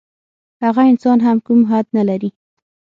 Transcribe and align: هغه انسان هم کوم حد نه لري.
هغه 0.63 0.81
انسان 0.91 1.17
هم 1.25 1.37
کوم 1.45 1.59
حد 1.69 1.85
نه 1.97 2.03
لري. 2.09 2.29